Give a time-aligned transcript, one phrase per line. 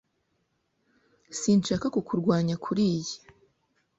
[1.39, 3.13] Sinshaka kukurwanya kuriyi.